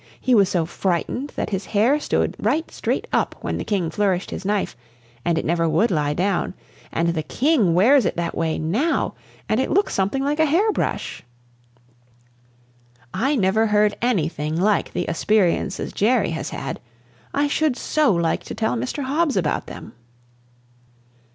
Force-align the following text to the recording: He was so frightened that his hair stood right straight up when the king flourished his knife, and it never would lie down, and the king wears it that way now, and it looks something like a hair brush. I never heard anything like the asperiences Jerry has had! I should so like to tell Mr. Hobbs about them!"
He 0.19 0.33
was 0.33 0.49
so 0.49 0.65
frightened 0.65 1.31
that 1.35 1.51
his 1.51 1.67
hair 1.67 1.99
stood 1.99 2.35
right 2.39 2.71
straight 2.71 3.05
up 3.13 3.35
when 3.41 3.59
the 3.59 3.63
king 3.63 3.91
flourished 3.91 4.31
his 4.31 4.43
knife, 4.43 4.75
and 5.23 5.37
it 5.37 5.45
never 5.45 5.69
would 5.69 5.91
lie 5.91 6.15
down, 6.15 6.55
and 6.91 7.09
the 7.09 7.21
king 7.21 7.75
wears 7.75 8.03
it 8.03 8.15
that 8.17 8.35
way 8.35 8.57
now, 8.57 9.13
and 9.47 9.59
it 9.59 9.69
looks 9.69 9.93
something 9.93 10.23
like 10.23 10.39
a 10.39 10.47
hair 10.47 10.71
brush. 10.71 11.21
I 13.13 13.35
never 13.35 13.67
heard 13.67 13.95
anything 14.01 14.59
like 14.59 14.91
the 14.91 15.05
asperiences 15.07 15.93
Jerry 15.93 16.31
has 16.31 16.49
had! 16.49 16.79
I 17.31 17.45
should 17.47 17.77
so 17.77 18.11
like 18.11 18.41
to 18.45 18.55
tell 18.55 18.75
Mr. 18.75 19.03
Hobbs 19.03 19.37
about 19.37 19.67
them!" 19.67 19.93